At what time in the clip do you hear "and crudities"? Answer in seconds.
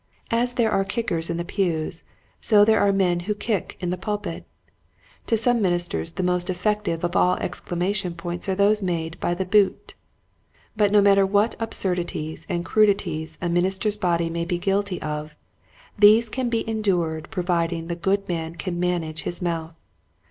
12.49-13.37